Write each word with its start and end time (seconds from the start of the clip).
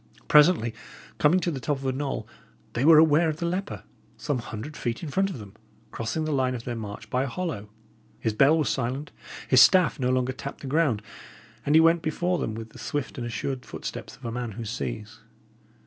Presently, 0.27 0.73
coming 1.19 1.39
to 1.41 1.51
the 1.51 1.59
top 1.59 1.77
of 1.77 1.85
a 1.85 1.91
knoll, 1.91 2.27
they 2.73 2.83
were 2.83 2.97
aware 2.97 3.29
of 3.29 3.37
the 3.37 3.45
leper, 3.45 3.83
some 4.17 4.39
hundred 4.39 4.75
feet 4.75 5.03
in 5.03 5.09
front 5.09 5.29
of 5.29 5.37
them, 5.37 5.53
crossing 5.91 6.25
the 6.25 6.31
line 6.31 6.55
of 6.55 6.63
their 6.63 6.75
march 6.75 7.07
by 7.11 7.21
a 7.21 7.27
hollow. 7.27 7.69
His 8.19 8.33
bell 8.33 8.57
was 8.57 8.67
silent, 8.67 9.11
his 9.47 9.61
staff 9.61 9.99
no 9.99 10.09
longer 10.09 10.33
tapped 10.33 10.61
the 10.61 10.65
ground, 10.67 11.03
and 11.67 11.75
he 11.75 11.81
went 11.81 12.01
before 12.01 12.43
him 12.43 12.55
with 12.55 12.71
the 12.71 12.79
swift 12.79 13.19
and 13.19 13.27
assured 13.27 13.63
footsteps 13.63 14.15
of 14.15 14.25
a 14.25 14.31
man 14.31 14.53
who 14.53 14.65
sees. 14.65 15.19